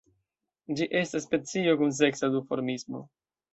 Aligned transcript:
Ĝi 0.79 0.87
estas 1.01 1.27
specio 1.29 1.77
kun 1.83 1.95
seksa 2.01 2.33
duformismo. 2.39 3.07